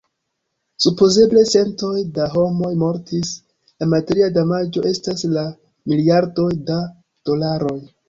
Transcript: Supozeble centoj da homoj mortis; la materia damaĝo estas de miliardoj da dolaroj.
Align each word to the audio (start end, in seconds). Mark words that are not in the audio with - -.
Supozeble 0.85 1.43
centoj 1.51 1.91
da 2.15 2.31
homoj 2.37 2.73
mortis; 2.85 3.35
la 3.85 3.91
materia 3.93 4.33
damaĝo 4.41 4.87
estas 4.95 5.25
de 5.39 5.49
miliardoj 5.95 6.53
da 6.75 6.85
dolaroj. 7.33 7.83